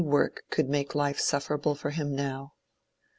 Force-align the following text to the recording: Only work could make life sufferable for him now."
Only 0.01 0.09
work 0.11 0.45
could 0.49 0.67
make 0.67 0.95
life 0.95 1.19
sufferable 1.19 1.75
for 1.75 1.91
him 1.91 2.15
now." 2.15 2.55